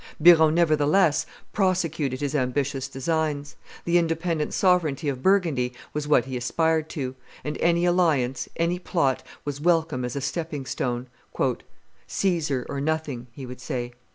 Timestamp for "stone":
10.65-11.05